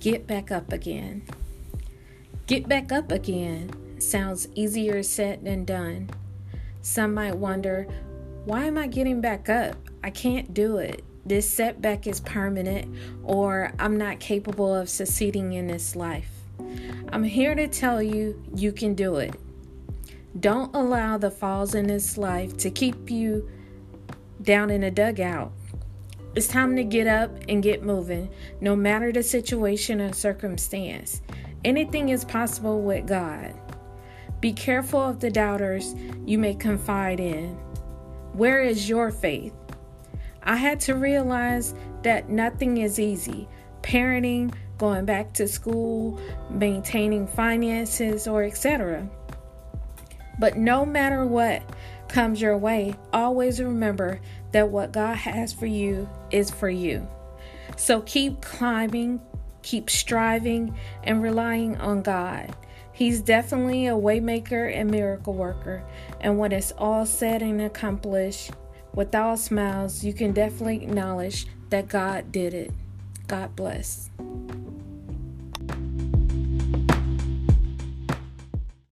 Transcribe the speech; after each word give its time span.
get 0.00 0.26
back 0.26 0.50
up 0.50 0.72
again. 0.72 1.22
Get 2.46 2.68
back 2.68 2.90
up 2.90 3.12
again 3.12 3.70
sounds 3.98 4.48
easier 4.54 5.02
said 5.02 5.44
than 5.44 5.64
done. 5.64 6.10
Some 6.82 7.14
might 7.14 7.36
wonder, 7.36 7.86
why 8.44 8.64
am 8.64 8.78
I 8.78 8.86
getting 8.86 9.20
back 9.20 9.48
up? 9.48 9.76
I 10.02 10.10
can't 10.10 10.54
do 10.54 10.78
it. 10.78 11.04
This 11.26 11.48
setback 11.48 12.06
is 12.06 12.20
permanent, 12.20 12.92
or 13.22 13.72
I'm 13.78 13.98
not 13.98 14.18
capable 14.18 14.74
of 14.74 14.88
succeeding 14.88 15.52
in 15.52 15.66
this 15.66 15.94
life. 15.94 16.30
I'm 17.12 17.24
here 17.24 17.54
to 17.54 17.68
tell 17.68 18.02
you 18.02 18.42
you 18.54 18.72
can 18.72 18.94
do 18.94 19.16
it. 19.16 19.34
Don't 20.38 20.74
allow 20.74 21.18
the 21.18 21.30
falls 21.30 21.74
in 21.74 21.86
this 21.86 22.16
life 22.16 22.56
to 22.58 22.70
keep 22.70 23.10
you 23.10 23.48
down 24.40 24.70
in 24.70 24.82
a 24.82 24.90
dugout. 24.90 25.52
It's 26.36 26.46
time 26.46 26.76
to 26.76 26.84
get 26.84 27.08
up 27.08 27.30
and 27.48 27.60
get 27.60 27.82
moving, 27.82 28.30
no 28.60 28.76
matter 28.76 29.10
the 29.10 29.22
situation 29.22 30.00
or 30.00 30.12
circumstance. 30.12 31.22
Anything 31.64 32.10
is 32.10 32.24
possible 32.24 32.82
with 32.82 33.08
God. 33.08 33.52
Be 34.40 34.52
careful 34.52 35.00
of 35.00 35.18
the 35.18 35.30
doubters 35.30 35.94
you 36.24 36.38
may 36.38 36.54
confide 36.54 37.18
in. 37.18 37.54
Where 38.32 38.62
is 38.62 38.88
your 38.88 39.10
faith? 39.10 39.52
I 40.44 40.54
had 40.54 40.78
to 40.80 40.94
realize 40.94 41.74
that 42.02 42.30
nothing 42.30 42.78
is 42.78 43.00
easy. 43.00 43.48
Parenting, 43.82 44.54
going 44.78 45.04
back 45.04 45.32
to 45.34 45.48
school, 45.48 46.20
maintaining 46.48 47.26
finances, 47.26 48.28
or 48.28 48.44
etc. 48.44 49.06
But 50.38 50.56
no 50.56 50.86
matter 50.86 51.26
what 51.26 51.62
comes 52.10 52.42
your 52.42 52.58
way, 52.58 52.94
always 53.12 53.60
remember 53.60 54.20
that 54.52 54.68
what 54.68 54.92
God 54.92 55.16
has 55.16 55.52
for 55.52 55.66
you 55.66 56.08
is 56.30 56.50
for 56.50 56.68
you. 56.68 57.08
So 57.76 58.02
keep 58.02 58.42
climbing, 58.42 59.20
keep 59.62 59.88
striving, 59.88 60.76
and 61.04 61.22
relying 61.22 61.76
on 61.78 62.02
God. 62.02 62.54
He's 62.92 63.22
definitely 63.22 63.86
a 63.86 63.92
waymaker 63.92 64.74
and 64.74 64.90
miracle 64.90 65.32
worker. 65.32 65.82
And 66.20 66.38
when 66.38 66.52
it's 66.52 66.72
all 66.72 67.06
said 67.06 67.40
and 67.40 67.62
accomplished, 67.62 68.50
with 68.94 69.14
all 69.14 69.36
smiles, 69.36 70.04
you 70.04 70.12
can 70.12 70.32
definitely 70.32 70.82
acknowledge 70.82 71.46
that 71.70 71.88
God 71.88 72.32
did 72.32 72.54
it. 72.54 72.72
God 73.28 73.54
bless. 73.54 74.10